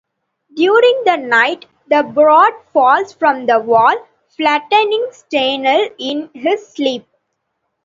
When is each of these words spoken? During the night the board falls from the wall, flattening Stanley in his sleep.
During 0.55 1.03
the 1.05 1.17
night 1.17 1.67
the 1.87 2.01
board 2.01 2.53
falls 2.73 3.13
from 3.13 3.45
the 3.45 3.59
wall, 3.59 3.93
flattening 4.35 5.05
Stanley 5.11 5.91
in 5.99 6.31
his 6.33 6.69
sleep. 6.69 7.05